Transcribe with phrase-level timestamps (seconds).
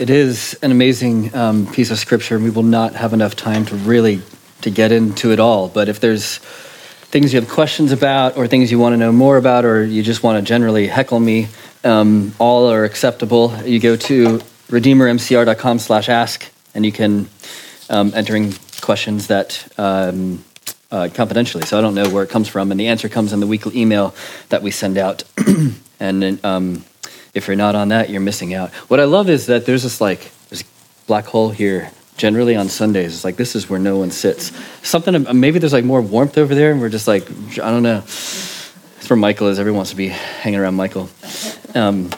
[0.00, 2.36] It is an amazing um, piece of scripture.
[2.36, 4.22] And we will not have enough time to really
[4.62, 5.68] to get into it all.
[5.68, 9.36] But if there's things you have questions about, or things you want to know more
[9.36, 11.48] about, or you just want to generally heckle me,
[11.84, 13.54] um, all are acceptable.
[13.62, 17.28] You go to redeemermcr.com/ask, and you can
[17.90, 19.70] um, entering questions that.
[19.76, 20.44] Um,
[20.92, 23.38] uh, confidentially, so I don't know where it comes from, and the answer comes in
[23.38, 24.12] the weekly email
[24.48, 25.22] that we send out.
[26.00, 26.84] and um,
[27.34, 28.70] if you're not on that, you're missing out.
[28.88, 30.64] What I love is that there's this like this
[31.06, 31.90] black hole here.
[32.16, 34.52] Generally on Sundays, it's like this is where no one sits.
[34.86, 38.00] Something maybe there's like more warmth over there, and we're just like I don't know.
[38.00, 39.58] It's where Michael is.
[39.58, 41.08] Everyone wants to be hanging around Michael.
[41.74, 42.10] Um,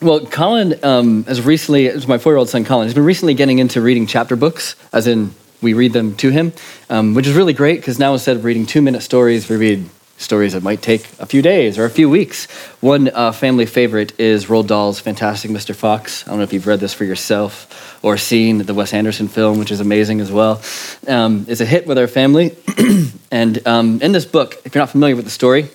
[0.00, 3.80] well, Colin um, has recently, it's my four-year-old son Colin, has been recently getting into
[3.80, 6.52] reading chapter books, as in we read them to him,
[6.90, 10.52] um, which is really great because now instead of reading two-minute stories, we read stories
[10.52, 12.46] that might take a few days or a few weeks.
[12.80, 15.74] One uh, family favorite is Roald Dahl's Fantastic Mr.
[15.74, 16.26] Fox.
[16.26, 19.58] I don't know if you've read this for yourself or seen the Wes Anderson film,
[19.58, 20.62] which is amazing as well.
[21.08, 22.56] Um, it's a hit with our family.
[23.30, 25.68] and um, in this book, if you're not familiar with the story,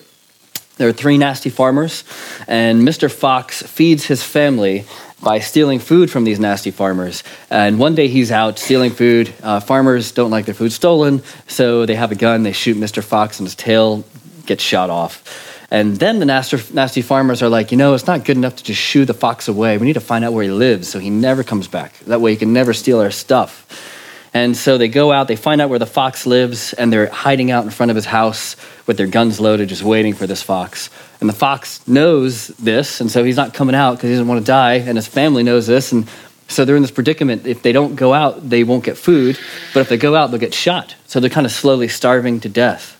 [0.78, 2.06] there are three nasty farmers,
[2.48, 3.12] and Mr.
[3.12, 4.86] Fox feeds his family
[5.22, 7.22] by stealing food from these nasty farmers.
[7.50, 9.34] And one day he's out stealing food.
[9.44, 12.44] Uh, farmers don't like their food stolen, so they have a gun.
[12.44, 13.04] They shoot Mr.
[13.04, 14.06] Fox, and his tail
[14.50, 15.24] gets shot off.
[15.72, 18.64] And then the nasty, nasty farmers are like, you know, it's not good enough to
[18.64, 19.78] just shoo the fox away.
[19.78, 21.98] We need to find out where he lives so he never comes back.
[22.00, 23.96] That way he can never steal our stuff.
[24.34, 27.50] And so they go out, they find out where the fox lives, and they're hiding
[27.50, 30.90] out in front of his house with their guns loaded, just waiting for this fox.
[31.20, 34.40] And the fox knows this, and so he's not coming out because he doesn't want
[34.40, 35.92] to die, and his family knows this.
[35.92, 36.08] And
[36.48, 37.48] so they're in this predicament.
[37.48, 39.40] If they don't go out, they won't get food,
[39.74, 40.96] but if they go out, they'll get shot.
[41.08, 42.99] So they're kind of slowly starving to death.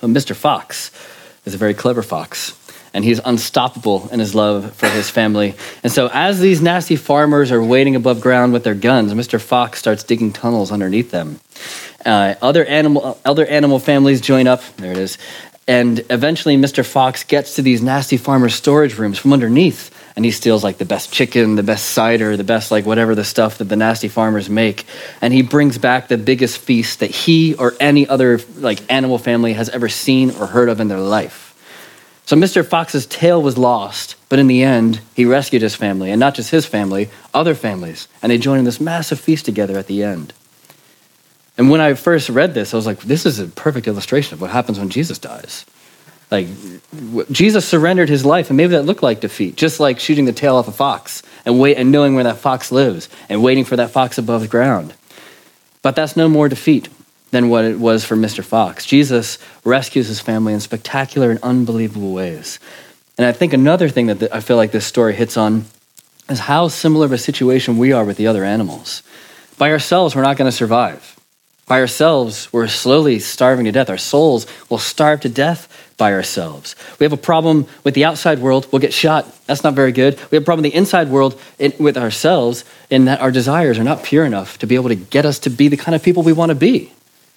[0.00, 0.34] But Mr.
[0.34, 0.90] Fox
[1.44, 2.56] is a very clever fox,
[2.92, 5.54] and he's unstoppable in his love for his family.
[5.82, 9.40] And so, as these nasty farmers are waiting above ground with their guns, Mr.
[9.40, 11.40] Fox starts digging tunnels underneath them.
[12.04, 14.62] Uh, other animal, other animal families join up.
[14.76, 15.18] There it is.
[15.66, 16.84] And eventually, Mr.
[16.84, 20.84] Fox gets to these nasty farmers' storage rooms from underneath and he steals like the
[20.84, 24.50] best chicken, the best cider, the best like whatever the stuff that the nasty farmers
[24.50, 24.84] make,
[25.20, 29.52] and he brings back the biggest feast that he or any other like animal family
[29.52, 31.46] has ever seen or heard of in their life.
[32.26, 32.64] So Mr.
[32.64, 36.50] Fox's tail was lost, but in the end, he rescued his family, and not just
[36.50, 40.32] his family, other families, and they joined in this massive feast together at the end.
[41.58, 44.40] And when I first read this, I was like, this is a perfect illustration of
[44.40, 45.66] what happens when Jesus dies.
[46.30, 46.46] Like
[47.30, 50.56] Jesus surrendered his life, and maybe that looked like defeat, just like shooting the tail
[50.56, 53.90] off a fox and wait and knowing where that fox lives and waiting for that
[53.90, 54.94] fox above ground.
[55.82, 56.88] But that's no more defeat
[57.30, 58.44] than what it was for Mr.
[58.44, 58.84] Fox.
[58.84, 62.58] Jesus rescues his family in spectacular and unbelievable ways.
[63.18, 65.64] And I think another thing that I feel like this story hits on
[66.28, 69.02] is how similar of a situation we are with the other animals.
[69.58, 71.16] By ourselves, we're not going to survive.
[71.66, 73.90] By ourselves, we're slowly starving to death.
[73.90, 75.68] Our souls will starve to death
[76.00, 76.74] by ourselves.
[76.98, 79.30] We have a problem with the outside world, we'll get shot.
[79.46, 80.14] That's not very good.
[80.30, 83.78] We have a problem with the inside world in, with ourselves in that our desires
[83.78, 86.02] are not pure enough to be able to get us to be the kind of
[86.02, 86.90] people we want to be.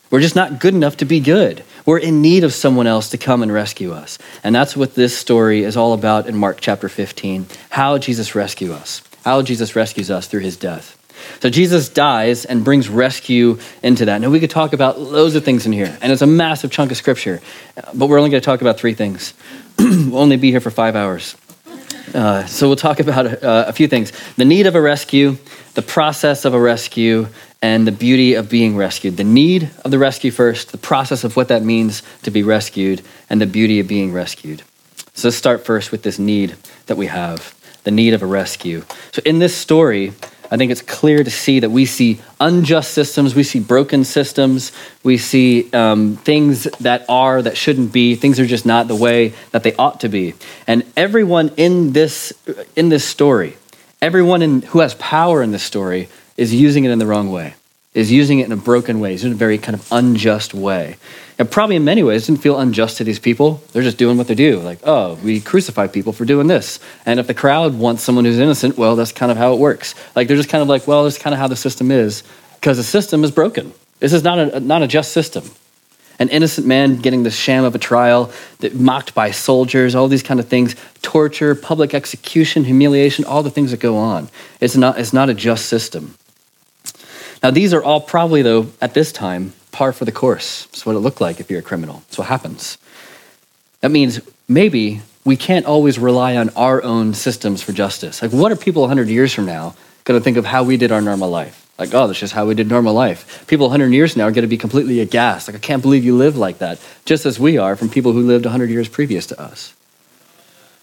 [0.09, 1.61] We're just not good enough to be good.
[1.85, 4.17] We're in need of someone else to come and rescue us.
[4.45, 8.71] And that's what this story is all about in Mark chapter 15 how Jesus rescues
[8.71, 10.97] us, how Jesus rescues us through his death.
[11.39, 14.21] So Jesus dies and brings rescue into that.
[14.21, 16.91] Now, we could talk about loads of things in here, and it's a massive chunk
[16.91, 17.41] of scripture,
[17.93, 19.33] but we're only going to talk about three things.
[19.79, 21.35] we'll only be here for five hours.
[22.13, 25.37] Uh, so we'll talk about uh, a few things the need of a rescue,
[25.73, 27.27] the process of a rescue,
[27.61, 29.17] and the beauty of being rescued.
[29.17, 33.01] The need of the rescue first, the process of what that means to be rescued,
[33.29, 34.63] and the beauty of being rescued.
[35.13, 36.55] So let's start first with this need
[36.87, 38.83] that we have the need of a rescue.
[39.11, 40.13] So in this story,
[40.53, 44.71] I think it's clear to see that we see unjust systems, we see broken systems,
[45.01, 48.13] we see um, things that are that shouldn't be.
[48.13, 50.35] Things are just not the way that they ought to be.
[50.67, 52.33] And everyone in this
[52.75, 53.57] in this story,
[53.99, 56.07] everyone in, who has power in this story,
[56.37, 57.55] is using it in the wrong way.
[57.93, 60.97] Is using it in a broken way, in a very kind of unjust way.
[61.37, 63.61] And probably in many ways didn't feel unjust to these people.
[63.71, 64.59] They're just doing what they do.
[64.59, 66.79] Like, oh, we crucify people for doing this.
[67.05, 69.93] And if the crowd wants someone who's innocent, well, that's kind of how it works.
[70.15, 72.23] Like, they're just kind of like, well, that's kind of how the system is
[72.55, 73.73] because the system is broken.
[73.99, 75.43] This is not a, not a just system.
[76.17, 80.23] An innocent man getting the sham of a trial, that mocked by soldiers, all these
[80.23, 84.29] kind of things, torture, public execution, humiliation, all the things that go on.
[84.59, 86.15] It's not, it's not a just system.
[87.43, 90.65] Now, these are all probably, though, at this time, par for the course.
[90.67, 92.03] It's what it looked like if you're a criminal.
[92.07, 92.77] It's what happens.
[93.81, 98.21] That means maybe we can't always rely on our own systems for justice.
[98.21, 100.91] Like, what are people 100 years from now going to think of how we did
[100.91, 101.59] our normal life.
[101.77, 103.45] Like, oh, that's just how we did normal life.
[103.47, 105.47] People 100 years now are going to be completely aghast.
[105.47, 108.21] Like, I can't believe you live like that, just as we are from people who
[108.21, 109.73] lived 100 years previous to us.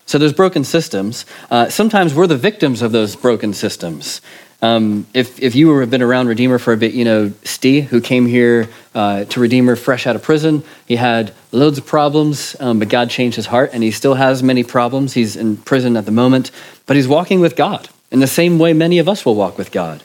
[0.06, 1.24] So there's broken systems.
[1.50, 4.20] Uh, sometimes we're the victims of those broken systems.
[4.62, 8.00] Um, if, if you have been around Redeemer for a bit, you know Steve, who
[8.00, 10.62] came here uh, to Redeemer fresh out of prison.
[10.86, 14.42] He had loads of problems, um, but God changed his heart, and he still has
[14.42, 15.14] many problems.
[15.14, 16.50] He's in prison at the moment,
[16.86, 19.70] but he's walking with God in the same way many of us will walk with
[19.70, 20.02] God.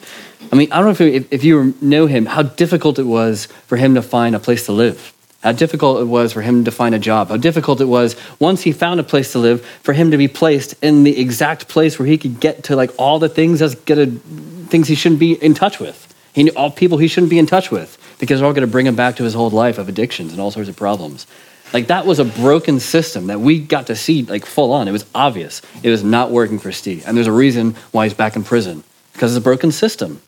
[0.51, 3.77] I mean, I don't know if, if you know him, how difficult it was for
[3.77, 5.14] him to find a place to live
[5.45, 8.63] how difficult it was for him to find a job, how difficult it was once
[8.63, 11.99] he found a place to live for him to be placed in the exact place
[11.99, 15.33] where he could get to like all the things that's gonna things he shouldn't be
[15.33, 16.11] in touch with.
[16.33, 18.87] He knew all people he shouldn't be in touch with because they're all gonna bring
[18.87, 21.27] him back to his whole life of addictions and all sorts of problems.
[21.73, 24.87] Like that was a broken system that we got to see like full on.
[24.87, 25.61] It was obvious.
[25.83, 27.03] It was not working for Steve.
[27.05, 28.83] And there's a reason why he's back in prison.
[29.13, 30.23] Because it's a broken system.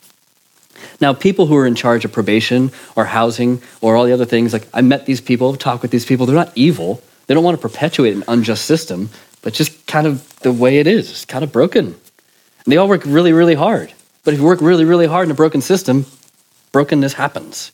[0.99, 4.53] Now, people who are in charge of probation or housing or all the other things,
[4.53, 7.01] like I met these people, talk with these people, they're not evil.
[7.27, 9.09] They don't want to perpetuate an unjust system,
[9.41, 11.09] but just kind of the way it is.
[11.11, 11.85] It's kind of broken.
[11.85, 11.95] And
[12.65, 13.93] they all work really, really hard.
[14.23, 16.05] But if you work really, really hard in a broken system,
[16.71, 17.71] brokenness happens.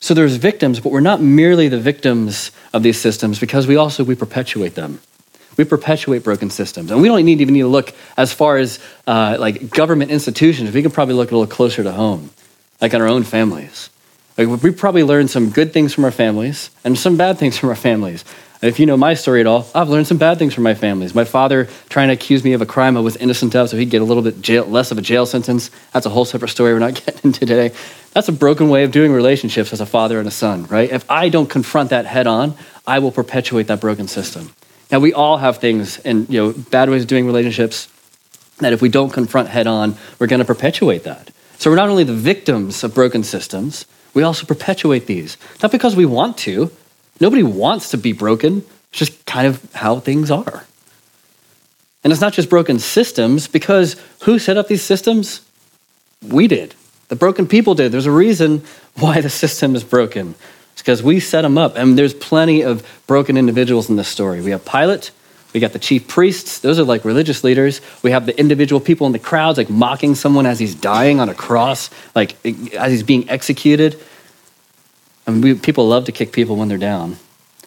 [0.00, 4.04] So there's victims, but we're not merely the victims of these systems because we also
[4.04, 5.00] we perpetuate them
[5.58, 6.90] we perpetuate broken systems.
[6.90, 10.72] And we don't need, even need to look as far as uh, like government institutions.
[10.72, 12.30] We can probably look a little closer to home,
[12.80, 13.90] like in our own families.
[14.38, 17.70] Like we probably learned some good things from our families and some bad things from
[17.70, 18.24] our families.
[18.62, 21.14] If you know my story at all, I've learned some bad things from my families.
[21.14, 23.90] My father trying to accuse me of a crime I was innocent of, so he'd
[23.90, 25.70] get a little bit jail, less of a jail sentence.
[25.92, 27.72] That's a whole separate story we're not getting into today.
[28.14, 30.90] That's a broken way of doing relationships as a father and a son, right?
[30.90, 32.54] If I don't confront that head on,
[32.84, 34.52] I will perpetuate that broken system.
[34.90, 37.88] Now, we all have things and you know bad ways of doing relationships
[38.58, 41.30] that if we don't confront head on, we're going to perpetuate that.
[41.58, 45.36] So we're not only the victims of broken systems, we also perpetuate these.
[45.62, 46.70] Not because we want to.
[47.20, 48.64] Nobody wants to be broken.
[48.90, 50.64] It's just kind of how things are.
[52.02, 55.40] And it's not just broken systems, because who set up these systems?
[56.22, 56.74] We did.
[57.08, 57.92] The broken people did.
[57.92, 58.62] There's a reason
[58.94, 60.36] why the system is broken.
[60.78, 61.76] Because we set them up.
[61.76, 64.40] And there's plenty of broken individuals in this story.
[64.40, 65.10] We have Pilate,
[65.52, 67.80] we got the chief priests, those are like religious leaders.
[68.02, 71.28] We have the individual people in the crowds, like mocking someone as he's dying on
[71.28, 72.36] a cross, like
[72.74, 73.98] as he's being executed.
[75.26, 77.16] I mean, people love to kick people when they're down.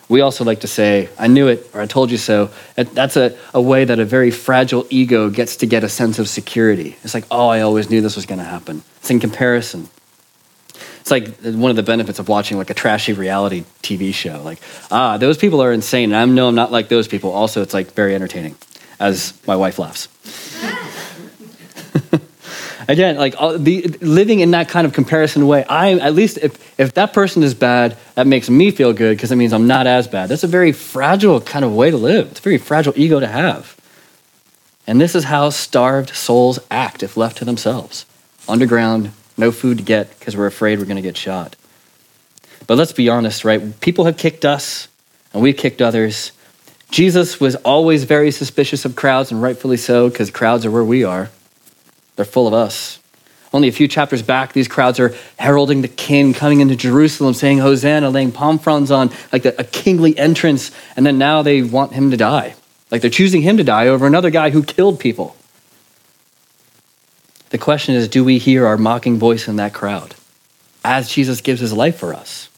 [0.09, 2.49] We also like to say, I knew it, or I told you so.
[2.75, 6.27] That's a, a way that a very fragile ego gets to get a sense of
[6.27, 6.97] security.
[7.03, 8.83] It's like, oh, I always knew this was going to happen.
[8.97, 9.89] It's in comparison.
[11.01, 14.41] It's like one of the benefits of watching like a trashy reality TV show.
[14.43, 14.59] Like,
[14.91, 16.13] ah, those people are insane.
[16.13, 17.31] And I know I'm not like those people.
[17.31, 18.55] Also, it's like very entertaining,
[18.99, 20.07] as my wife laughs.
[22.87, 26.93] Again, like the, living in that kind of comparison way, I at least if, if
[26.93, 30.07] that person is bad, that makes me feel good because it means I'm not as
[30.07, 30.29] bad.
[30.29, 32.31] That's a very fragile kind of way to live.
[32.31, 33.75] It's a very fragile ego to have.
[34.85, 38.05] And this is how starved souls act if left to themselves
[38.47, 41.55] underground, no food to get because we're afraid we're going to get shot.
[42.67, 43.79] But let's be honest, right?
[43.81, 44.87] People have kicked us
[45.33, 46.31] and we've kicked others.
[46.89, 51.05] Jesus was always very suspicious of crowds, and rightfully so, because crowds are where we
[51.05, 51.29] are.
[52.17, 52.99] They're full of us.
[53.53, 57.59] Only a few chapters back, these crowds are heralding the king coming into Jerusalem, saying
[57.59, 62.11] Hosanna, laying palm fronds on like a kingly entrance, and then now they want him
[62.11, 62.55] to die.
[62.91, 65.35] Like they're choosing him to die over another guy who killed people.
[67.51, 70.15] The question is do we hear our mocking voice in that crowd
[70.83, 72.49] as Jesus gives his life for us?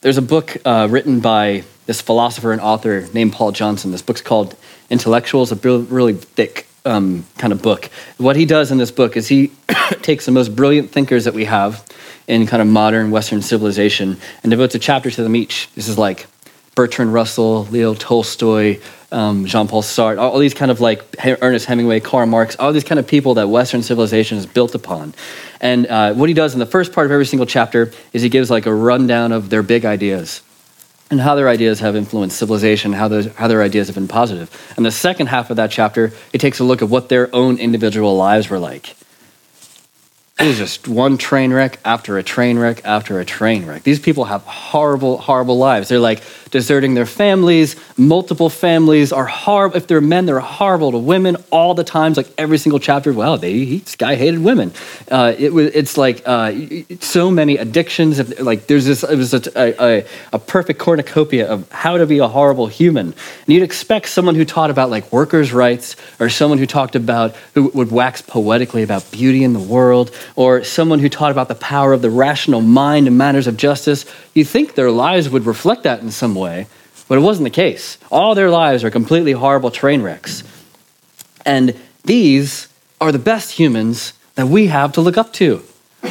[0.00, 3.90] There's a book uh, written by this philosopher and author named Paul Johnson.
[3.90, 4.56] This book's called
[4.90, 7.90] Intellectuals, a really thick um, kind of book.
[8.18, 9.52] What he does in this book is he
[10.02, 11.86] takes the most brilliant thinkers that we have
[12.26, 15.70] in kind of modern Western civilization and devotes a chapter to them each.
[15.74, 16.26] This is like
[16.74, 18.80] Bertrand Russell, Leo Tolstoy,
[19.14, 21.02] um, Jean Paul Sartre, all, these kind of like
[21.40, 25.14] Ernest Hemingway, Karl Marx, all these kind of people that Western civilization is built upon.
[25.60, 28.28] And uh, what he does in the first part of every single chapter is he
[28.28, 30.42] gives like a rundown of their big ideas
[31.10, 34.50] and how their ideas have influenced civilization, how, those, how their ideas have been positive.
[34.76, 37.58] And the second half of that chapter, he takes a look at what their own
[37.58, 38.96] individual lives were like.
[40.40, 43.84] It is just one train wreck after a train wreck after a train wreck.
[43.84, 45.88] These people have horrible, horrible lives.
[45.88, 47.76] They're like deserting their families.
[47.96, 49.76] Multiple families are horrible.
[49.76, 52.16] If they're men, they're horrible to women all the times.
[52.16, 53.12] Like every single chapter.
[53.12, 54.72] Wow, they, this guy hated women.
[55.08, 55.70] Uh, it was.
[55.72, 56.52] It's like uh,
[56.98, 58.40] so many addictions.
[58.40, 59.04] Like there's this.
[59.04, 63.06] It was a, a, a perfect cornucopia of how to be a horrible human.
[63.06, 67.36] And you'd expect someone who taught about like workers' rights, or someone who talked about
[67.54, 71.54] who would wax poetically about beauty in the world or someone who taught about the
[71.54, 74.04] power of the rational mind in matters of justice,
[74.34, 76.66] you think their lives would reflect that in some way,
[77.08, 77.98] but it wasn't the case.
[78.10, 80.42] All their lives are completely horrible train wrecks.
[81.44, 82.68] And these
[83.00, 85.62] are the best humans that we have to look up to.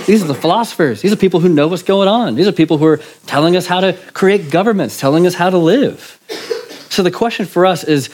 [0.06, 1.02] These are the philosophers.
[1.02, 2.36] These are people who know what's going on.
[2.36, 5.58] These are people who are telling us how to create governments, telling us how to
[5.58, 6.20] live.
[6.90, 8.10] So the question for us is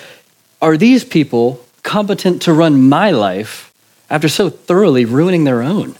[0.61, 3.68] are these people competent to run my life
[4.09, 5.95] after so thoroughly ruining their own?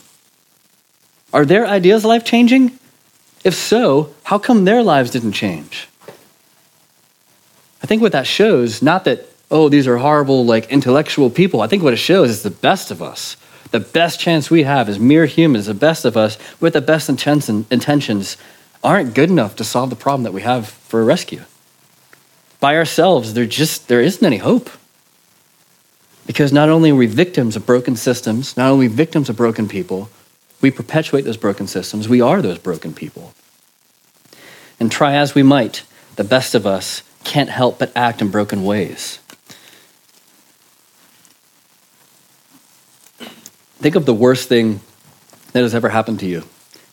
[1.32, 2.78] Are their ideas life changing?
[3.44, 5.88] If so, how come their lives didn't change?
[7.82, 11.62] I think what that shows, not that, oh, these are horrible, like intellectual people.
[11.62, 13.38] I think what it shows is the best of us.
[13.72, 17.08] The best chance we have as mere humans, the best of us with the best
[17.08, 18.38] intentions,
[18.84, 21.44] aren't good enough to solve the problem that we have for a rescue.
[22.60, 24.70] By ourselves, there just there isn't any hope.
[26.30, 30.12] Because not only are we victims of broken systems, not only victims of broken people,
[30.62, 32.08] we perpetuate those broken systems.
[32.08, 33.34] We are those broken people.
[34.80, 35.82] And try as we might,
[36.18, 39.18] the best of us can't help but act in broken ways.
[43.80, 44.82] Think of the worst thing
[45.54, 46.44] that has ever happened to you.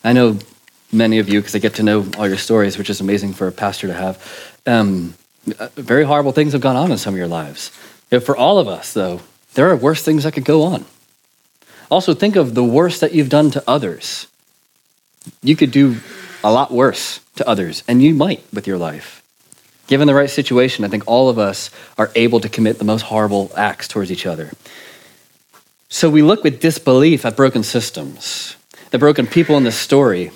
[0.03, 0.39] I know
[0.91, 3.47] many of you because I get to know all your stories, which is amazing for
[3.47, 4.57] a pastor to have.
[4.65, 5.13] Um,
[5.75, 7.71] very horrible things have gone on in some of your lives.
[8.11, 9.21] You know, for all of us, though,
[9.55, 10.85] there are worse things that could go on.
[11.91, 14.27] Also, think of the worst that you've done to others.
[15.43, 15.97] You could do
[16.45, 19.23] a lot worse to others, and you might with your life.
[19.87, 23.03] Given the right situation, I think all of us are able to commit the most
[23.03, 24.51] horrible acts towards each other.
[25.89, 28.57] So we look with disbelief at broken systems,
[28.91, 30.33] the broken people in this story,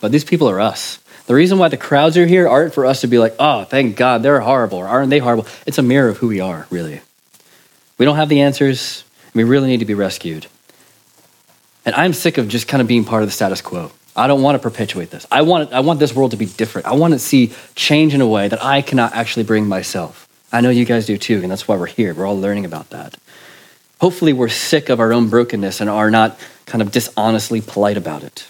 [0.00, 0.98] but these people are us.
[1.26, 3.96] The reason why the crowds are here aren't for us to be like, oh, thank
[3.96, 5.46] God, they're horrible, or aren't they horrible?
[5.66, 7.00] It's a mirror of who we are, really.
[7.96, 10.46] We don't have the answers, we really need to be rescued.
[11.86, 13.90] And I'm sick of just kind of being part of the status quo.
[14.16, 15.26] I don't want to perpetuate this.
[15.30, 16.86] I want, I want this world to be different.
[16.86, 20.28] I want to see change in a way that I cannot actually bring myself.
[20.52, 22.14] I know you guys do too, and that's why we're here.
[22.14, 23.16] We're all learning about that.
[24.00, 28.22] Hopefully, we're sick of our own brokenness and are not kind of dishonestly polite about
[28.22, 28.46] it.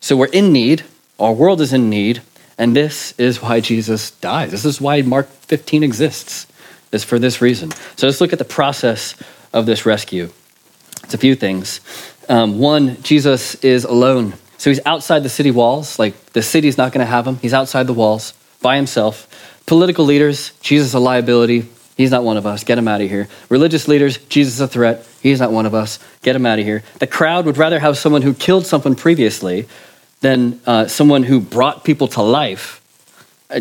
[0.00, 0.84] So, we're in need,
[1.18, 2.22] our world is in need,
[2.56, 4.50] and this is why Jesus dies.
[4.50, 6.46] This is why Mark 15 exists,
[6.92, 7.70] is for this reason.
[7.96, 9.14] So let's look at the process
[9.52, 10.30] of this rescue.
[11.04, 11.80] It's a few things.
[12.28, 14.34] Um, one, Jesus is alone.
[14.58, 15.98] So he's outside the city walls.
[15.98, 17.36] Like the city's not going to have him.
[17.36, 19.26] He's outside the walls by himself.
[19.66, 21.68] Political leaders, Jesus a liability.
[21.96, 22.62] He's not one of us.
[22.64, 23.28] Get him out of here.
[23.48, 25.06] Religious leaders, Jesus a threat.
[25.20, 25.98] He's not one of us.
[26.22, 26.82] Get him out of here.
[27.00, 29.66] The crowd would rather have someone who killed someone previously
[30.20, 32.82] than uh, someone who brought people to life.
[33.50, 33.60] Uh,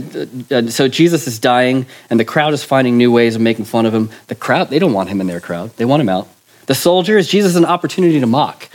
[0.52, 3.86] uh, so Jesus is dying, and the crowd is finding new ways of making fun
[3.86, 4.10] of him.
[4.28, 6.28] The crowd, they don't want him in their crowd, they want him out.
[6.66, 8.70] The soldiers, Jesus an opportunity to mock,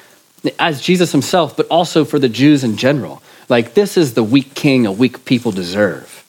[0.58, 3.22] as Jesus himself, but also for the Jews in general.
[3.48, 6.24] Like, this is the weak king a weak people deserve.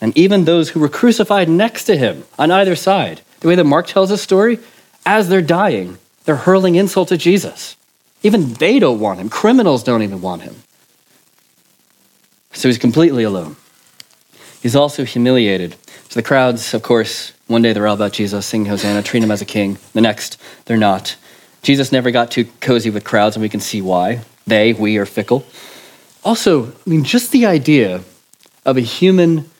[0.00, 3.64] And even those who were crucified next to him on either side, the way that
[3.64, 4.58] Mark tells his story,
[5.06, 7.76] as they're dying, they're hurling insults at Jesus.
[8.24, 9.28] Even they don't want him.
[9.28, 10.56] Criminals don't even want him.
[12.54, 13.56] So he's completely alone.
[14.62, 15.76] He's also humiliated.
[16.08, 19.30] So the crowds, of course, one day they're all about Jesus, sing Hosanna, treat him
[19.30, 19.76] as a king.
[19.92, 21.16] The next, they're not.
[21.62, 24.22] Jesus never got too cozy with crowds, and we can see why.
[24.46, 25.44] They, we, are fickle.
[26.24, 28.02] Also, I mean, just the idea
[28.64, 29.50] of a human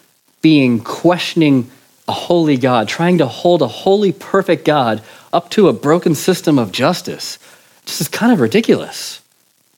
[0.40, 1.70] being questioning
[2.08, 5.02] a holy God, trying to hold a holy, perfect God
[5.32, 7.38] up to a broken system of justice
[7.86, 9.20] this is kind of ridiculous.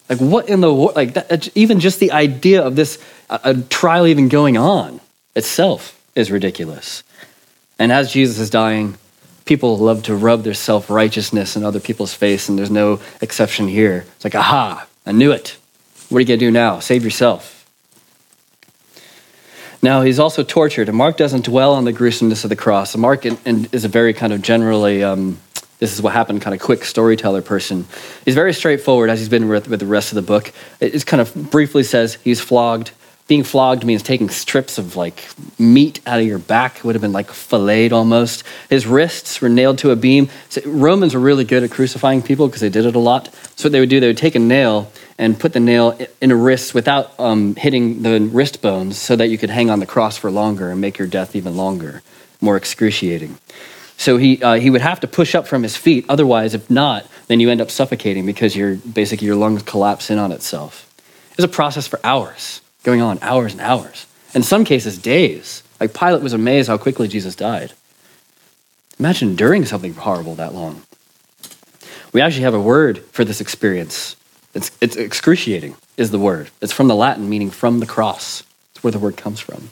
[0.09, 0.97] Like, what in the world?
[0.97, 5.01] Like, that, even just the idea of this a, trial even going on
[5.35, 7.03] itself is ridiculous.
[7.79, 8.97] And as Jesus is dying,
[9.45, 13.69] people love to rub their self righteousness in other people's face, and there's no exception
[13.69, 14.05] here.
[14.17, 15.57] It's like, aha, I knew it.
[16.09, 16.79] What are you going to do now?
[16.79, 17.53] Save yourself.
[19.83, 22.97] Now, he's also tortured, and Mark doesn't dwell on the gruesomeness of the cross.
[22.97, 25.39] Mark is a very kind of generally um,
[25.79, 27.87] this is what happened kind of quick storyteller person
[28.25, 31.07] he's very straightforward as he's been with, with the rest of the book it just
[31.07, 32.91] kind of briefly says he's flogged
[33.29, 35.27] Being flogged means taking strips of like
[35.59, 36.77] meat out of your back.
[36.77, 38.45] It would have been like filleted almost.
[38.71, 40.29] His wrists were nailed to a beam.
[40.49, 43.35] So Romans were really good at crucifying people because they did it a lot.
[43.57, 46.31] So what they would do, they would take a nail and put the nail in
[46.31, 49.87] a wrist without um, hitting the wrist bones so that you could hang on the
[49.87, 52.03] cross for longer and make your death even longer,
[52.41, 53.39] more excruciating.
[53.97, 56.05] So he, uh, he would have to push up from his feet.
[56.09, 60.19] Otherwise, if not, then you end up suffocating because your basically your lungs collapse in
[60.19, 60.93] on itself.
[61.31, 64.07] It was a process for hours going on hours and hours.
[64.35, 65.63] In some cases, days.
[65.81, 67.73] Like Pilate was amazed how quickly Jesus died.
[68.99, 70.83] Imagine enduring something horrible that long.
[72.13, 74.17] We actually have a word for this experience.
[74.55, 76.51] It's, it's excruciating, is the word.
[76.63, 78.43] It's from the Latin, meaning from the cross.
[78.71, 79.71] It's where the word comes from.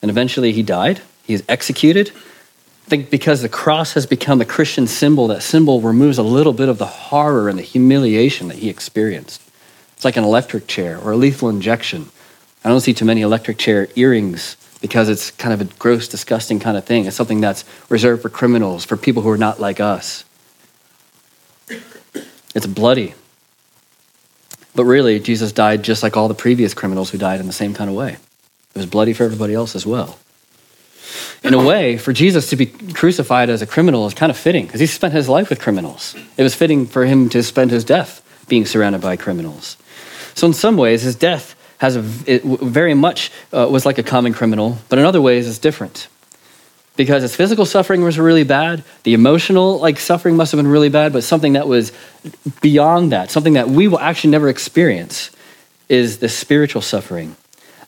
[0.00, 1.02] And eventually he died.
[1.24, 2.12] He is executed.
[2.84, 6.52] I think because the cross has become the Christian symbol, that symbol removes a little
[6.52, 9.40] bit of the horror and the humiliation that he experienced.
[9.94, 12.10] It's like an electric chair or a lethal injection.
[12.62, 16.60] I don't see too many electric chair earrings because it's kind of a gross, disgusting
[16.60, 17.06] kind of thing.
[17.06, 20.26] It's something that's reserved for criminals, for people who are not like us.
[22.54, 23.14] It's bloody.
[24.74, 27.72] But really, Jesus died just like all the previous criminals who died in the same
[27.72, 28.12] kind of way.
[28.74, 30.18] It was bloody for everybody else as well.
[31.42, 34.66] In a way, for Jesus to be crucified as a criminal is kind of fitting
[34.66, 36.14] because he spent his life with criminals.
[36.36, 39.76] It was fitting for him to spend his death being surrounded by criminals.
[40.34, 44.32] So, in some ways, his death has a, very much uh, was like a common
[44.32, 46.08] criminal, but in other ways, it's different.
[46.96, 50.88] Because his physical suffering was really bad, the emotional like suffering must have been really
[50.88, 51.92] bad, but something that was
[52.60, 55.30] beyond that, something that we will actually never experience,
[55.88, 57.36] is the spiritual suffering.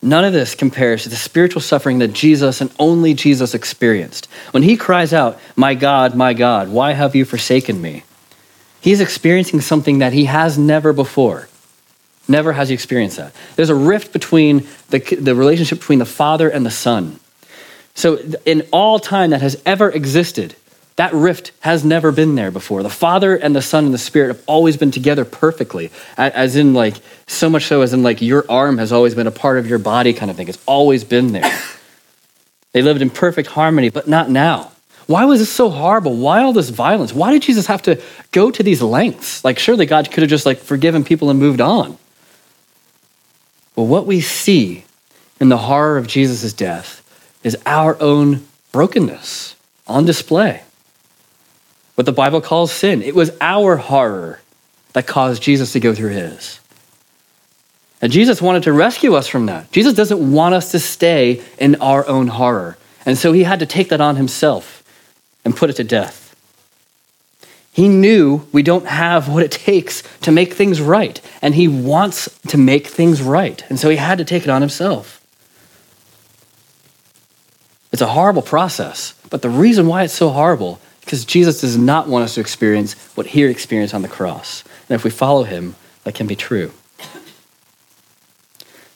[0.03, 4.27] None of this compares to the spiritual suffering that Jesus and only Jesus experienced.
[4.51, 8.05] When he cries out, My God, my God, why have you forsaken me?
[8.81, 11.49] He's experiencing something that he has never before.
[12.29, 13.33] Never has he experienced that.
[13.55, 17.19] There's a rift between the, the relationship between the Father and the Son.
[17.95, 20.55] So, in all time that has ever existed,
[20.97, 22.83] that rift has never been there before.
[22.83, 26.73] The Father and the Son and the Spirit have always been together perfectly, as in,
[26.73, 26.95] like,
[27.27, 29.79] so much so as in, like, your arm has always been a part of your
[29.79, 30.49] body kind of thing.
[30.49, 31.61] It's always been there.
[32.73, 34.73] They lived in perfect harmony, but not now.
[35.07, 36.17] Why was this so horrible?
[36.17, 37.13] Why all this violence?
[37.13, 38.01] Why did Jesus have to
[38.33, 39.45] go to these lengths?
[39.45, 41.99] Like, surely God could have just, like, forgiven people and moved on.
[43.77, 44.85] Well, what we see
[45.39, 47.03] in the horror of Jesus' death
[47.45, 49.55] is our own brokenness
[49.87, 50.63] on display.
[51.97, 53.03] What the Bible calls sin.
[53.03, 54.41] It was our horror
[54.93, 56.61] that caused Jesus to go through his.
[58.01, 59.73] And Jesus wanted to rescue us from that.
[59.73, 62.77] Jesus doesn't want us to stay in our own horror.
[63.05, 64.85] And so he had to take that on himself
[65.45, 66.23] and put it to death.
[67.73, 72.29] He knew we don't have what it takes to make things right, and he wants
[72.49, 73.63] to make things right.
[73.69, 75.21] And so he had to take it on himself.
[77.93, 82.09] It's a horrible process, but the reason why it's so horrible because Jesus does not
[82.09, 84.65] want us to experience what he experienced on the cross.
[84.89, 86.73] And if we follow him, that can be true.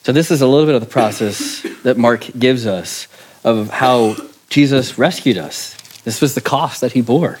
[0.03, 3.07] So, this is a little bit of the process that Mark gives us
[3.45, 4.17] of how
[4.49, 5.73] Jesus rescued us.
[6.03, 7.39] This was the cost that he bore.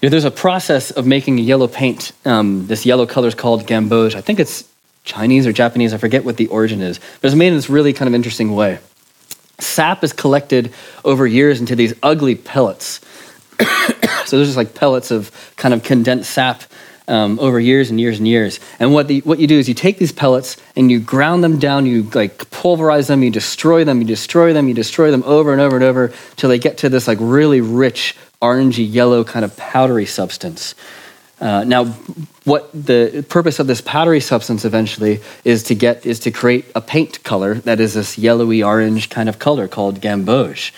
[0.00, 2.10] You know, there's a process of making a yellow paint.
[2.24, 4.16] Um, this yellow color is called gamboge.
[4.16, 4.68] I think it's
[5.04, 5.94] Chinese or Japanese.
[5.94, 8.52] I forget what the origin is, but it's made in this really kind of interesting
[8.56, 8.80] way.
[9.60, 10.72] Sap is collected
[11.04, 13.00] over years into these ugly pellets.
[14.26, 16.62] so there's just like pellets of kind of condensed sap
[17.08, 18.60] um, over years and years and years.
[18.78, 21.58] And what the, what you do is you take these pellets and you ground them
[21.58, 21.86] down.
[21.86, 23.22] You like pulverize them.
[23.22, 24.00] You destroy them.
[24.00, 24.68] You destroy them.
[24.68, 27.60] You destroy them over and over and over till they get to this like really
[27.60, 30.74] rich orangey yellow kind of powdery substance.
[31.40, 31.86] Uh, now,
[32.44, 36.80] what the purpose of this powdery substance eventually is to get is to create a
[36.80, 40.72] paint color that is this yellowy orange kind of color called gamboge.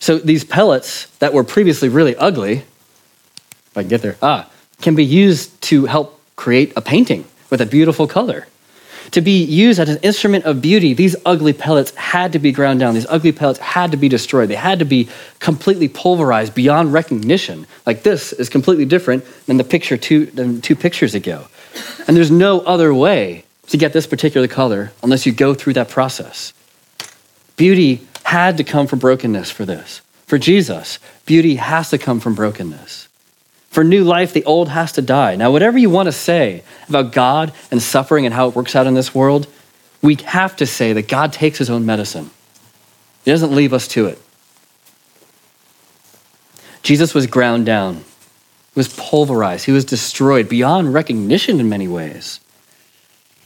[0.00, 4.94] So these pellets that were previously really ugly, if I can get there, ah, can
[4.94, 8.46] be used to help create a painting with a beautiful color
[9.12, 12.80] to be used as an instrument of beauty, these ugly pellets had to be ground
[12.80, 12.94] down.
[12.94, 14.48] These ugly pellets had to be destroyed.
[14.48, 15.08] They had to be
[15.38, 17.66] completely pulverized beyond recognition.
[17.86, 21.46] Like this is completely different than the picture two, than two pictures ago.
[22.06, 25.88] And there's no other way to get this particular color unless you go through that
[25.88, 26.52] process.
[27.56, 30.02] Beauty had to come from brokenness for this.
[30.24, 33.08] For Jesus, beauty has to come from brokenness.
[33.70, 35.34] For new life, the old has to die.
[35.34, 38.86] Now, whatever you want to say about God and suffering and how it works out
[38.86, 39.48] in this world,
[40.00, 42.30] we have to say that God takes his own medicine.
[43.24, 44.22] He doesn't leave us to it.
[46.84, 52.38] Jesus was ground down, he was pulverized, he was destroyed beyond recognition in many ways.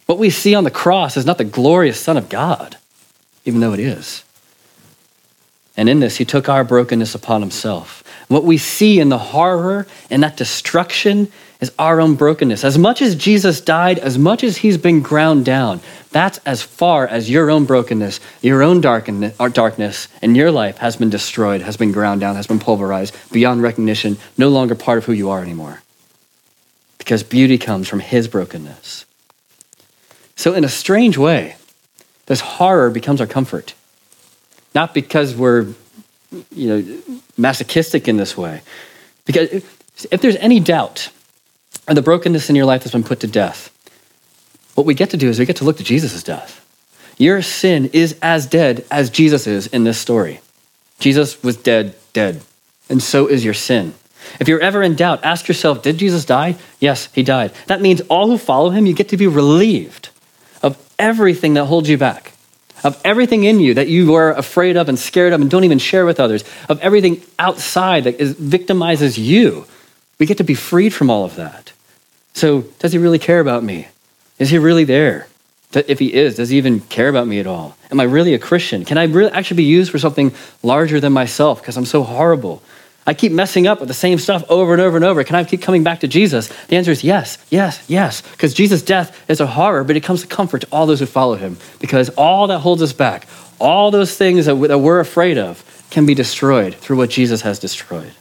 [0.04, 2.76] What we see on the cross is not the glorious Son of God,
[3.46, 4.24] even though it is.
[5.76, 8.04] And in this, he took our brokenness upon himself.
[8.28, 12.62] What we see in the horror and that destruction is our own brokenness.
[12.62, 17.06] As much as Jesus died, as much as he's been ground down, that's as far
[17.06, 21.76] as your own brokenness, your own uh, darkness in your life has been destroyed, has
[21.76, 25.42] been ground down, has been pulverized beyond recognition, no longer part of who you are
[25.42, 25.82] anymore.
[26.98, 29.04] Because beauty comes from his brokenness.
[30.37, 31.56] So, in a strange way,
[32.26, 33.74] this horror becomes our comfort.
[34.74, 35.68] Not because we're,
[36.50, 37.02] you know,
[37.37, 38.62] masochistic in this way.
[39.24, 41.10] Because if there's any doubt
[41.87, 43.70] of the brokenness in your life that's been put to death,
[44.74, 46.60] what we get to do is we get to look to Jesus' death.
[47.16, 50.40] Your sin is as dead as Jesus is in this story.
[50.98, 52.42] Jesus was dead, dead,
[52.88, 53.94] and so is your sin.
[54.40, 56.56] If you're ever in doubt, ask yourself Did Jesus die?
[56.80, 57.52] Yes, he died.
[57.66, 60.08] That means all who follow him, you get to be relieved
[60.62, 62.33] of everything that holds you back
[62.84, 65.78] of everything in you that you are afraid of and scared of and don't even
[65.78, 69.66] share with others, of everything outside that is, victimizes you.
[70.18, 71.72] We get to be freed from all of that.
[72.34, 73.88] So, does he really care about me?
[74.38, 75.26] Is he really there?
[75.72, 77.76] If he is, does he even care about me at all?
[77.90, 78.84] Am I really a Christian?
[78.84, 82.62] Can I really actually be used for something larger than myself because I'm so horrible?
[83.06, 85.24] I keep messing up with the same stuff over and over and over.
[85.24, 86.48] Can I keep coming back to Jesus?
[86.68, 88.22] The answer is yes, yes, yes.
[88.22, 91.06] Because Jesus' death is a horror, but it comes to comfort to all those who
[91.06, 91.58] follow him.
[91.80, 93.26] Because all that holds us back,
[93.60, 98.12] all those things that we're afraid of, can be destroyed through what Jesus has destroyed.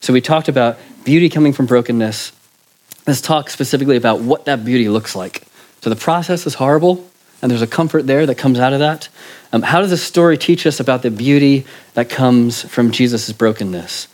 [0.00, 2.32] So we talked about beauty coming from brokenness.
[3.06, 5.42] Let's talk specifically about what that beauty looks like.
[5.80, 7.09] So the process is horrible,
[7.42, 9.08] and there's a comfort there that comes out of that.
[9.52, 14.08] Um, how does this story teach us about the beauty that comes from Jesus' brokenness?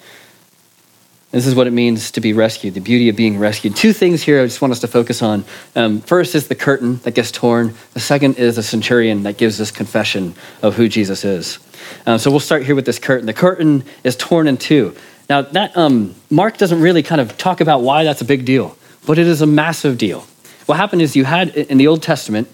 [1.33, 3.77] This is what it means to be rescued, the beauty of being rescued.
[3.77, 5.45] Two things here I just want us to focus on.
[5.75, 7.75] Um, first is the curtain that gets torn.
[7.95, 11.59] The second is the centurion that gives this confession of who Jesus is.
[12.07, 13.27] Um, so we'll start here with this curtain.
[13.27, 14.95] The curtain is torn in two.
[15.29, 18.79] Now, that um, Mark doesn't really kind of talk about why that's a big deal,
[19.05, 20.21] but it is a massive deal.
[20.67, 22.49] What happened is you had in the Old Testament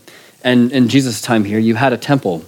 [0.44, 2.44] and in Jesus' time here, you had a temple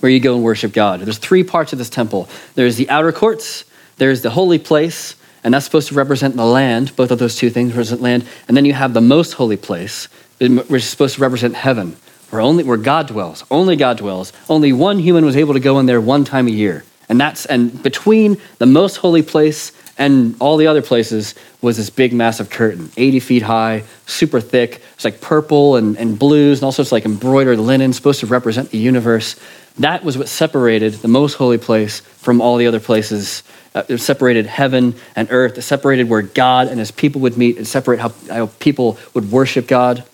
[0.00, 1.00] where you go and worship God.
[1.00, 3.64] There's three parts of this temple there's the outer courts,
[3.96, 6.94] there's the holy place, and that's supposed to represent the land.
[6.96, 8.26] Both of those two things represent land.
[8.46, 11.96] And then you have the most holy place, which is supposed to represent heaven,
[12.30, 13.44] where, only, where God dwells.
[13.50, 14.32] Only God dwells.
[14.48, 16.84] Only one human was able to go in there one time a year.
[17.08, 21.90] And that's and between the most holy place and all the other places was this
[21.90, 24.80] big, massive curtain, 80 feet high, super thick.
[24.94, 28.26] It's like purple and, and blues and all sorts of like embroidered linen, supposed to
[28.26, 29.34] represent the universe.
[29.80, 33.42] That was what separated the most holy place from all the other places.
[33.74, 35.58] Uh, it separated heaven and earth.
[35.58, 37.58] It separated where God and his people would meet.
[37.58, 40.04] It separated how, how people would worship God.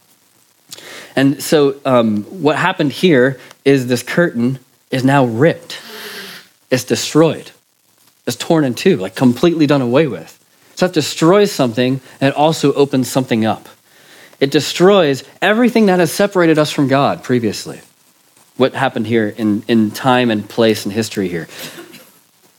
[1.15, 4.59] And so, um, what happened here is this curtain
[4.91, 5.79] is now ripped,
[6.71, 7.51] it's destroyed.
[8.27, 10.39] Is torn in two, like completely done away with.
[10.77, 13.69] So that destroys something and it also opens something up.
[14.41, 17.81] It destroys everything that has separated us from God previously.
[18.57, 21.49] What happened here in, in time and place and history here.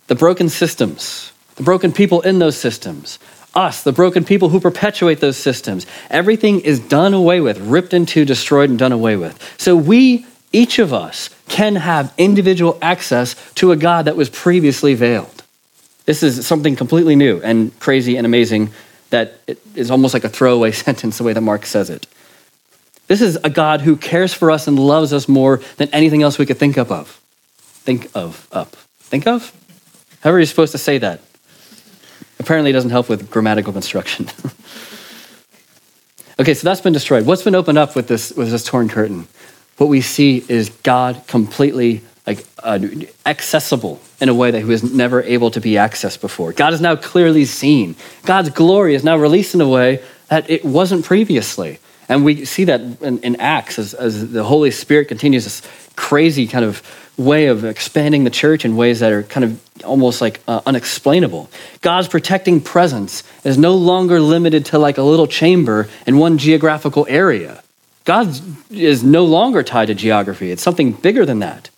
[0.07, 3.17] The broken systems, the broken people in those systems,
[3.55, 5.85] us, the broken people who perpetuate those systems.
[6.09, 9.39] Everything is done away with, ripped into, destroyed, and done away with.
[9.57, 14.93] So we, each of us, can have individual access to a God that was previously
[14.93, 15.34] veiled.
[16.05, 18.71] This is something completely new and crazy and amazing
[19.09, 19.39] that
[19.75, 22.07] is almost like a throwaway sentence the way that Mark says it.
[23.07, 26.37] This is a God who cares for us and loves us more than anything else
[26.37, 27.21] we could think up of.
[27.59, 28.75] Think of, up.
[28.99, 29.53] Think of?
[30.21, 31.21] However, you're supposed to say that.
[32.39, 34.25] Apparently, it doesn't help with grammatical construction.
[36.39, 37.27] okay, so that's been destroyed.
[37.27, 39.27] What's been opened up with this, with this torn curtain?
[39.77, 42.79] What we see is God completely like uh,
[43.25, 46.53] accessible in a way that he was never able to be accessed before.
[46.53, 47.95] God is now clearly seen.
[48.25, 51.79] God's glory is now released in a way that it wasn't previously.
[52.07, 55.61] And we see that in, in Acts as, as, the Holy Spirit continues this
[55.95, 56.81] crazy kind of
[57.17, 61.49] way of expanding the church in ways that are kind of almost like uh, unexplainable.
[61.81, 67.05] God's protecting presence is no longer limited to like a little chamber in one geographical
[67.09, 67.63] area.
[68.03, 71.69] God is no longer tied to geography, it's something bigger than that.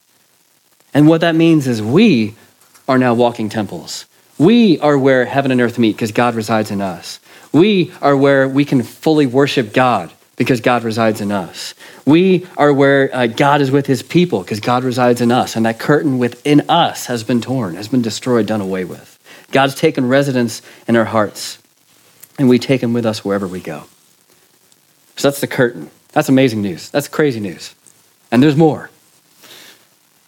[0.93, 2.35] And what that means is we
[2.87, 4.05] are now walking temples.
[4.37, 7.19] We are where heaven and earth meet because God resides in us.
[7.51, 11.73] We are where we can fully worship God because God resides in us.
[12.05, 15.55] We are where uh, God is with his people because God resides in us.
[15.55, 19.17] And that curtain within us has been torn, has been destroyed, done away with.
[19.51, 21.57] God's taken residence in our hearts,
[22.37, 23.85] and we take him with us wherever we go.
[25.15, 25.89] So that's the curtain.
[26.11, 26.89] That's amazing news.
[26.91, 27.73] That's crazy news.
[28.31, 28.91] And there's more.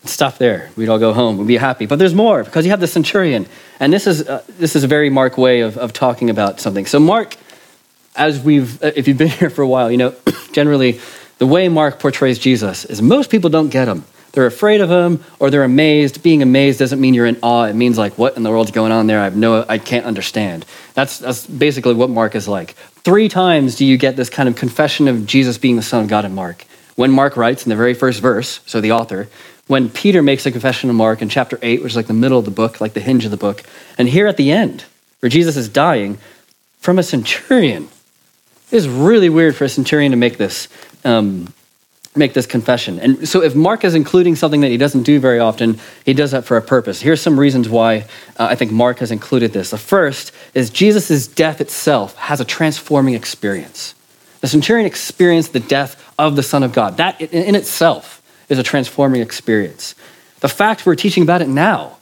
[0.05, 0.69] Stop there.
[0.77, 1.37] We'd all go home.
[1.37, 1.85] We'd be happy.
[1.85, 3.47] But there's more because you have the centurion.
[3.79, 6.85] And this is, uh, this is a very Mark way of, of talking about something.
[6.85, 7.35] So, Mark,
[8.15, 10.15] as we've, uh, if you've been here for a while, you know,
[10.51, 10.99] generally
[11.37, 14.03] the way Mark portrays Jesus is most people don't get him.
[14.31, 16.21] They're afraid of him or they're amazed.
[16.21, 17.65] Being amazed doesn't mean you're in awe.
[17.65, 19.19] It means like, what in the world's going on there?
[19.19, 20.65] I have no, I can't understand.
[20.93, 22.71] That's, that's basically what Mark is like.
[23.03, 26.09] Three times do you get this kind of confession of Jesus being the Son of
[26.09, 26.65] God in Mark.
[26.95, 29.29] When Mark writes in the very first verse, so the author,
[29.69, 32.39] when Peter makes a confession of Mark in chapter 8, which is like the middle
[32.39, 33.63] of the book, like the hinge of the book,
[33.99, 34.83] and here at the end,
[35.19, 36.17] where Jesus is dying,
[36.79, 37.87] from a centurion.
[38.71, 40.69] It is really weird for a centurion to make this,
[41.05, 41.53] um,
[42.15, 42.97] make this confession.
[42.99, 46.31] And so if Mark is including something that he doesn't do very often, he does
[46.31, 46.99] that for a purpose.
[46.99, 49.69] Here's some reasons why uh, I think Mark has included this.
[49.69, 53.93] The first is Jesus' death itself has a transforming experience.
[54.41, 56.97] The centurion experienced the death of the Son of God.
[56.97, 58.18] That in itself
[58.49, 59.95] is a transforming experience.
[60.41, 61.97] The fact we're teaching about it now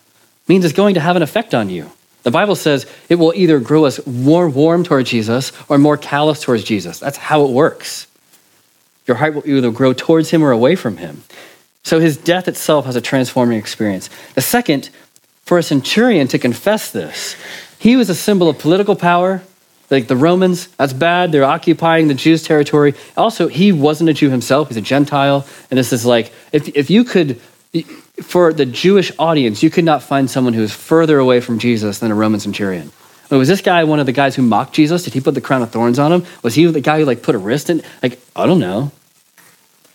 [0.48, 1.92] means it's going to have an effect on you.
[2.24, 6.42] The Bible says it will either grow us more warm towards Jesus or more callous
[6.42, 7.00] towards Jesus.
[7.00, 8.08] That's how it works.
[9.06, 11.24] Your heart will either grow towards him or away from him.
[11.84, 14.10] So his death itself has a transforming experience.
[14.36, 14.90] The second,
[15.46, 17.38] for a centurion to confess this,
[17.80, 19.42] he was a symbol of political power,
[19.90, 21.32] like the Romans, that's bad.
[21.32, 22.94] They're occupying the Jews' territory.
[23.16, 25.46] Also, he wasn't a Jew himself, he's a Gentile.
[25.72, 27.40] And this is like, if, if you could,
[28.22, 32.00] for the Jewish audience, you could not find someone who is further away from Jesus
[32.00, 32.92] than a Roman centurion.
[33.30, 35.04] Was this guy one of the guys who mocked Jesus?
[35.04, 36.26] Did he put the crown of thorns on him?
[36.44, 37.82] Was he the guy who like put a wrist in?
[38.02, 38.92] Like, I don't know.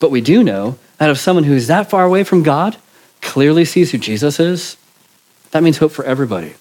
[0.01, 2.77] But we do know that if someone who is that far away from God
[3.23, 4.77] clearly sees who Jesus is,
[5.53, 6.55] that means hope for everybody,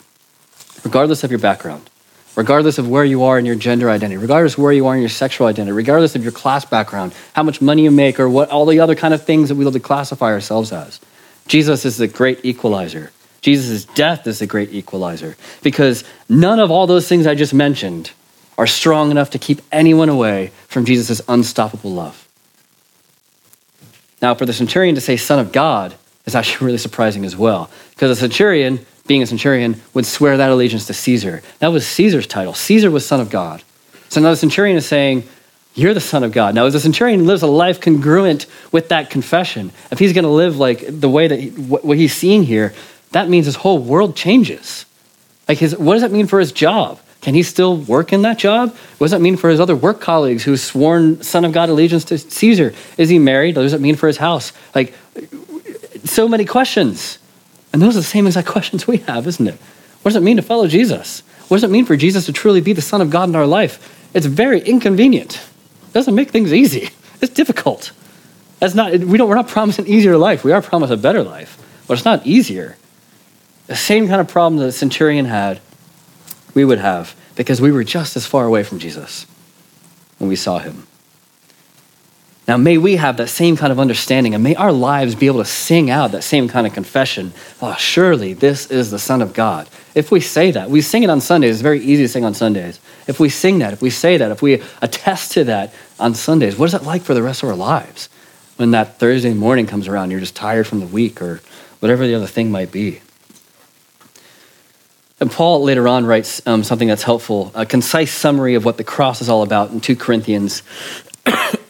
[0.83, 1.89] regardless of your background
[2.35, 5.01] regardless of where you are in your gender identity, regardless of where you are in
[5.01, 8.49] your sexual identity, regardless of your class background, how much money you make, or what
[8.49, 10.99] all the other kind of things that we love to classify ourselves as.
[11.47, 13.11] Jesus is the great equalizer.
[13.41, 18.11] Jesus' death is the great equalizer because none of all those things I just mentioned
[18.57, 22.27] are strong enough to keep anyone away from Jesus' unstoppable love.
[24.21, 27.71] Now, for the centurion to say son of God is actually really surprising as well
[27.91, 31.41] because a centurion being a centurion, would swear that allegiance to Caesar.
[31.59, 32.53] That was Caesar's title.
[32.53, 33.61] Caesar was son of God.
[34.07, 35.27] So now the centurion is saying,
[35.75, 36.55] You're the son of God.
[36.55, 40.29] Now, as the centurion lives a life congruent with that confession, if he's going to
[40.29, 42.73] live like the way that he, what he's seeing here,
[43.11, 44.85] that means his whole world changes.
[45.49, 46.97] Like, his, what does that mean for his job?
[47.19, 48.73] Can he still work in that job?
[48.97, 52.05] What does that mean for his other work colleagues who's sworn son of God allegiance
[52.05, 52.73] to Caesar?
[52.97, 53.57] Is he married?
[53.57, 54.53] What does it mean for his house?
[54.73, 54.93] Like,
[56.05, 57.17] so many questions.
[57.73, 59.55] And those are the same exact questions we have, isn't it?
[60.01, 61.21] What does it mean to follow Jesus?
[61.47, 63.45] What does it mean for Jesus to truly be the Son of God in our
[63.45, 64.09] life?
[64.13, 65.35] It's very inconvenient.
[65.35, 66.89] It doesn't make things easy.
[67.21, 67.91] It's difficult.
[68.57, 70.43] That's not, we don't, we're not promised an easier life.
[70.43, 71.55] We are promised a better life,
[71.85, 72.77] but it's not easier.
[73.67, 75.61] The same kind of problem that the centurion had,
[76.55, 79.27] we would have because we were just as far away from Jesus
[80.17, 80.87] when we saw him.
[82.51, 85.39] Now, may we have that same kind of understanding and may our lives be able
[85.39, 87.31] to sing out that same kind of confession.
[87.61, 89.69] Oh, surely this is the Son of God.
[89.95, 91.51] If we say that, we sing it on Sundays.
[91.55, 92.81] It's very easy to sing on Sundays.
[93.07, 96.57] If we sing that, if we say that, if we attest to that on Sundays,
[96.57, 98.09] what is that like for the rest of our lives?
[98.57, 101.39] When that Thursday morning comes around, you're just tired from the week or
[101.79, 102.99] whatever the other thing might be.
[105.21, 108.83] And Paul later on writes um, something that's helpful, a concise summary of what the
[108.83, 110.63] cross is all about in 2 Corinthians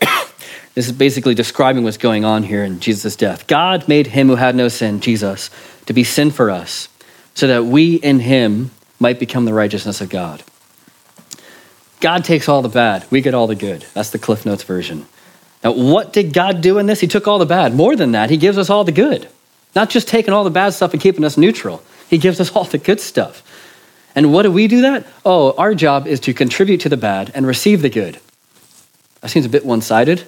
[0.82, 3.46] this is basically describing what's going on here in Jesus' death.
[3.46, 5.52] God made him who had no sin, Jesus,
[5.86, 6.90] to be sin for us,
[7.36, 10.42] so that we in him might become the righteousness of God.
[12.00, 13.86] God takes all the bad, we get all the good.
[13.94, 15.06] That's the Cliff Notes version.
[15.64, 17.00] Now, what did God do in this?
[17.00, 17.76] He took all the bad.
[17.76, 19.30] More than that, He gives us all the good.
[19.76, 22.64] Not just taking all the bad stuff and keeping us neutral, He gives us all
[22.64, 23.44] the good stuff.
[24.16, 25.06] And what do we do that?
[25.24, 28.20] Oh, our job is to contribute to the bad and receive the good.
[29.22, 30.26] That seems a bit one sided.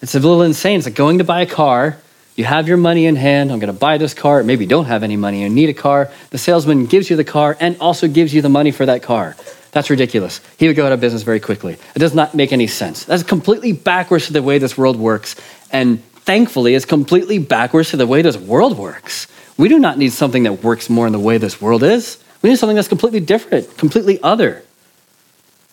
[0.00, 0.78] It's a little insane.
[0.78, 1.98] It's like going to buy a car.
[2.36, 3.50] You have your money in hand.
[3.50, 4.44] I'm going to buy this car.
[4.44, 5.42] Maybe you don't have any money.
[5.42, 6.10] You need a car.
[6.30, 9.34] The salesman gives you the car and also gives you the money for that car.
[9.72, 10.40] That's ridiculous.
[10.56, 11.76] He would go out of business very quickly.
[11.96, 13.04] It does not make any sense.
[13.04, 15.34] That's completely backwards to the way this world works.
[15.72, 19.26] And thankfully, it's completely backwards to the way this world works.
[19.56, 22.22] We do not need something that works more in the way this world is.
[22.40, 24.62] We need something that's completely different, completely other.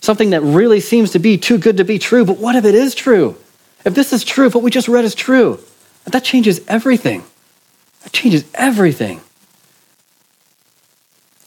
[0.01, 2.25] Something that really seems to be too good to be true.
[2.25, 3.37] But what if it is true?
[3.85, 5.59] If this is true, if what we just read is true,
[6.05, 7.23] that changes everything.
[8.03, 9.21] That changes everything.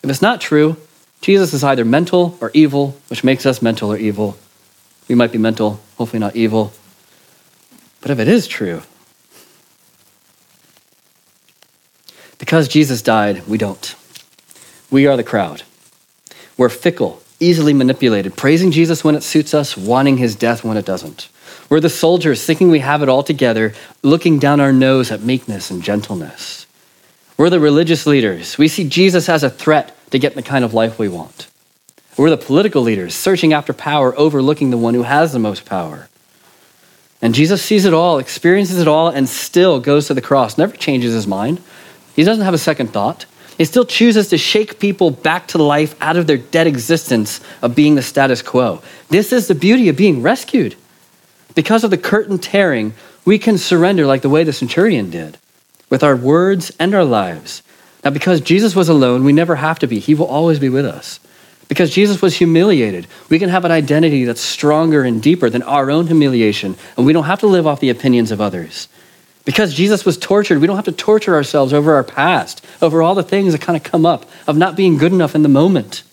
[0.02, 0.76] If it's not true,
[1.20, 4.38] Jesus is either mental or evil, which makes us mental or evil.
[5.08, 6.72] we might be mental, hopefully not evil.
[8.00, 8.82] But if it is true,
[12.38, 13.94] because Jesus died, we don't.
[14.90, 15.62] We are the crowd.
[16.56, 20.84] We're fickle, easily manipulated, praising Jesus when it suits us, wanting his death when it
[20.84, 21.28] doesn't.
[21.68, 25.70] We're the soldiers thinking we have it all together, looking down our nose at meekness
[25.70, 26.66] and gentleness.
[27.36, 28.58] We're the religious leaders.
[28.58, 31.48] We see Jesus as a threat to get the kind of life we want.
[32.16, 36.08] We're the political leaders, searching after power, overlooking the one who has the most power.
[37.20, 40.76] And Jesus sees it all, experiences it all, and still goes to the cross, never
[40.76, 41.60] changes his mind.
[42.16, 43.26] He doesn't have a second thought.
[43.56, 47.74] He still chooses to shake people back to life out of their dead existence of
[47.74, 48.82] being the status quo.
[49.10, 50.76] This is the beauty of being rescued.
[51.58, 52.94] Because of the curtain tearing,
[53.24, 55.38] we can surrender like the way the centurion did
[55.90, 57.64] with our words and our lives.
[58.04, 59.98] Now, because Jesus was alone, we never have to be.
[59.98, 61.18] He will always be with us.
[61.66, 65.90] Because Jesus was humiliated, we can have an identity that's stronger and deeper than our
[65.90, 68.86] own humiliation, and we don't have to live off the opinions of others.
[69.44, 73.16] Because Jesus was tortured, we don't have to torture ourselves over our past, over all
[73.16, 76.04] the things that kind of come up of not being good enough in the moment.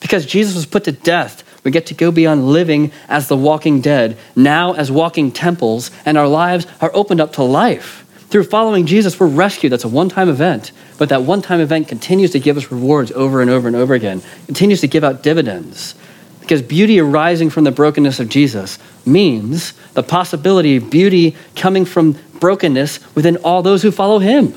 [0.00, 3.80] Because Jesus was put to death, we get to go beyond living as the walking
[3.80, 8.06] dead, now as walking temples, and our lives are opened up to life.
[8.30, 9.72] Through following Jesus, we're rescued.
[9.72, 10.70] That's a one time event.
[10.98, 13.92] But that one time event continues to give us rewards over and over and over
[13.94, 15.96] again, continues to give out dividends.
[16.40, 22.16] Because beauty arising from the brokenness of Jesus means the possibility of beauty coming from
[22.38, 24.54] brokenness within all those who follow him.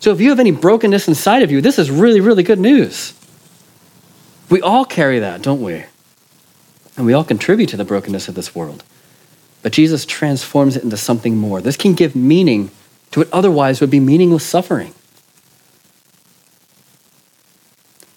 [0.00, 3.14] So if you have any brokenness inside of you, this is really, really good news.
[4.50, 5.84] We all carry that, don't we?
[6.96, 8.84] And we all contribute to the brokenness of this world.
[9.62, 11.60] But Jesus transforms it into something more.
[11.60, 12.70] This can give meaning
[13.12, 14.94] to what otherwise would be meaningless suffering.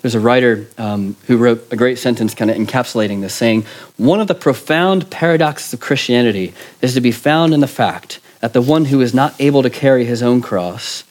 [0.01, 3.65] There's a writer um, who wrote a great sentence kind of encapsulating this, saying,
[3.97, 8.53] One of the profound paradoxes of Christianity is to be found in the fact that
[8.53, 11.03] the one who is not able to carry his own cross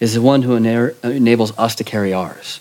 [0.00, 2.60] is the one who enables us to carry ours.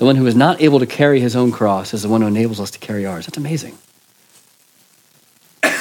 [0.00, 2.26] The one who is not able to carry his own cross is the one who
[2.26, 3.26] enables us to carry ours.
[3.26, 3.76] That's amazing.
[5.62, 5.74] and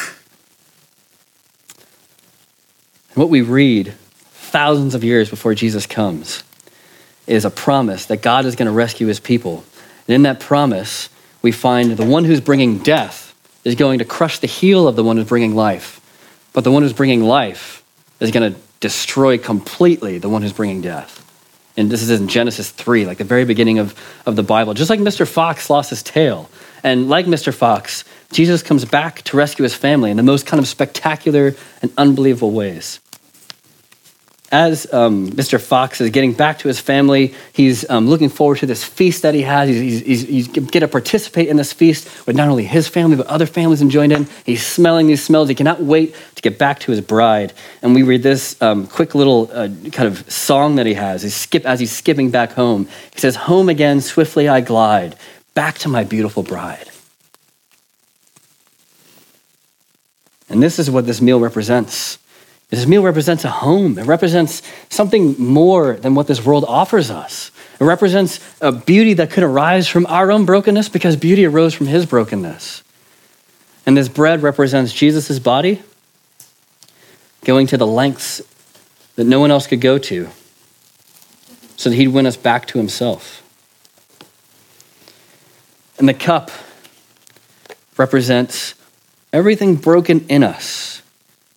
[3.13, 3.93] what we read
[4.31, 6.43] thousands of years before Jesus comes
[7.27, 9.63] is a promise that God is going to rescue his people.
[10.05, 11.07] And in that promise,
[11.41, 15.03] we find the one who's bringing death is going to crush the heel of the
[15.05, 16.01] one who's bringing life.
[16.51, 17.85] But the one who's bringing life
[18.19, 21.25] is going to destroy completely the one who's bringing death.
[21.77, 24.73] And this is in Genesis 3, like the very beginning of, of the Bible.
[24.73, 25.27] Just like Mr.
[25.27, 26.49] Fox lost his tail.
[26.83, 27.53] And like Mr.
[27.53, 31.91] Fox, Jesus comes back to rescue his family in the most kind of spectacular and
[31.97, 32.99] unbelievable ways
[34.51, 35.61] as um, Mr.
[35.61, 39.33] Fox is getting back to his family, he's um, looking forward to this feast that
[39.33, 39.69] he has.
[39.69, 43.45] He's, he's, he's, to participate in this feast with not only his family, but other
[43.45, 44.27] families joined in.
[44.45, 45.49] He's smelling these smells.
[45.49, 47.53] He cannot wait to get back to his bride.
[47.81, 51.21] And we read this um, quick little uh, kind of song that he has.
[51.21, 55.15] He skip, as he's skipping back home, he says, Home again, swiftly I glide,
[55.53, 56.89] back to my beautiful bride.
[60.49, 62.17] And this is what this meal represents.
[62.69, 63.97] This meal represents a home.
[63.97, 67.51] It represents something more than what this world offers us.
[67.79, 71.87] It represents a beauty that could arise from our own brokenness because beauty arose from
[71.87, 72.83] his brokenness.
[73.85, 75.81] And this bread represents Jesus' body
[77.43, 78.41] going to the lengths
[79.15, 80.29] that no one else could go to
[81.75, 83.41] so that he'd win us back to himself.
[85.97, 86.51] And the cup
[87.97, 88.75] represents
[89.33, 91.01] everything broken in us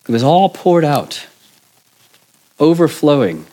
[0.07, 1.27] it was all poured out,
[2.59, 3.45] overflowing.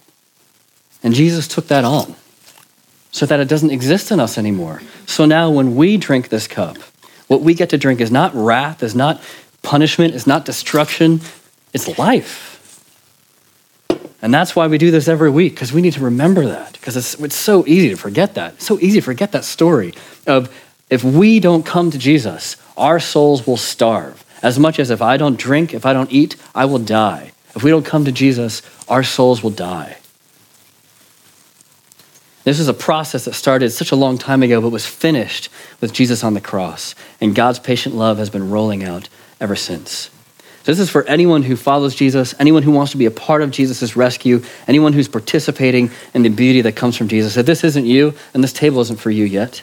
[1.02, 2.14] And Jesus took that on
[3.12, 4.82] so that it doesn't exist in us anymore.
[5.06, 6.76] So now when we drink this cup,
[7.28, 9.22] what we get to drink is not wrath, is not
[9.62, 11.20] punishment, is not destruction,
[11.72, 12.48] it's life.
[14.22, 16.96] And that's why we do this every week, because we need to remember that, because
[16.96, 18.54] it's, it's so easy to forget that.
[18.54, 19.94] It's so easy to forget that story
[20.26, 20.54] of
[20.90, 24.24] if we don't come to Jesus, our souls will starve.
[24.42, 27.32] As much as if I don't drink, if I don't eat, I will die.
[27.54, 29.98] If we don't come to Jesus, our souls will die.
[32.44, 35.50] This is a process that started such a long time ago, but was finished
[35.80, 36.94] with Jesus on the cross.
[37.20, 39.08] And God's patient love has been rolling out
[39.40, 40.10] ever since.
[40.62, 43.42] So this is for anyone who follows Jesus, anyone who wants to be a part
[43.42, 47.36] of Jesus' rescue, anyone who's participating in the beauty that comes from Jesus.
[47.36, 49.62] If this isn't you, and this table isn't for you yet,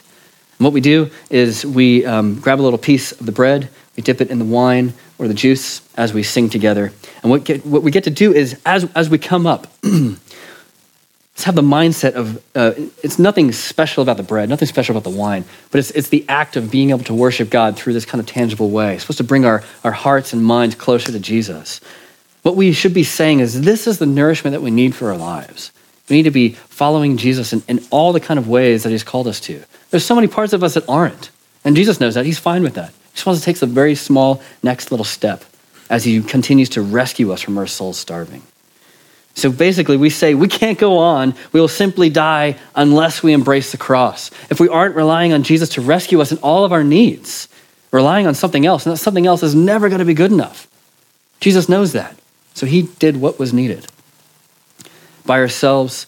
[0.58, 4.02] and what we do is we um, grab a little piece of the bread, we
[4.02, 6.92] dip it in the wine or the juice as we sing together.
[7.22, 9.66] And what, get, what we get to do is, as, as we come up,
[11.38, 12.72] Let's have the mindset of uh,
[13.04, 16.24] it's nothing special about the bread, nothing special about the wine, but it's, it's the
[16.28, 18.94] act of being able to worship God through this kind of tangible way.
[18.94, 21.80] It's supposed to bring our, our hearts and minds closer to Jesus.
[22.42, 25.16] What we should be saying is this is the nourishment that we need for our
[25.16, 25.70] lives.
[26.08, 29.02] We need to be following Jesus in, in all the kind of ways that he's
[29.02, 29.62] called us to.
[29.90, 31.30] There's so many parts of us that aren't.
[31.64, 32.24] And Jesus knows that.
[32.24, 32.90] He's fine with that.
[32.90, 35.44] He just wants to take the very small next little step
[35.90, 38.42] as he continues to rescue us from our souls starving.
[39.34, 41.34] So basically, we say we can't go on.
[41.52, 44.30] We will simply die unless we embrace the cross.
[44.50, 47.48] If we aren't relying on Jesus to rescue us in all of our needs,
[47.92, 50.66] relying on something else, and that something else is never going to be good enough.
[51.40, 52.18] Jesus knows that.
[52.54, 53.86] So he did what was needed.
[55.28, 56.06] By ourselves,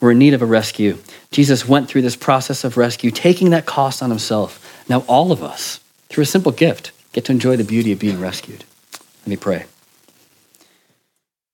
[0.00, 0.98] we're in need of a rescue.
[1.32, 4.84] Jesus went through this process of rescue, taking that cost on himself.
[4.88, 8.20] Now, all of us, through a simple gift, get to enjoy the beauty of being
[8.20, 8.62] rescued.
[9.22, 9.64] Let me pray.